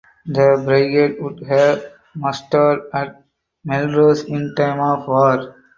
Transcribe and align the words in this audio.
The 0.25 0.59
brigade 0.65 1.21
would 1.21 1.41
have 1.47 1.85
mustered 2.15 2.89
at 2.91 3.21
Melrose 3.63 4.23
in 4.23 4.55
time 4.57 4.79
of 4.79 5.07
war. 5.07 5.53